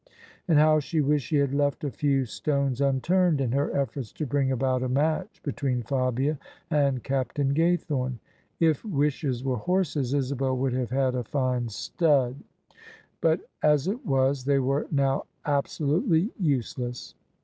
[0.47, 4.25] And how she wished she had left a few stones unturned in her efforts to
[4.25, 6.39] bring about a match between Fabia
[6.71, 8.17] and Captain Gaythorne!
[8.59, 12.37] If wishes were horses, Isabel would have had a fine stud:
[13.21, 17.13] but, as it was, they were now absolutely useless.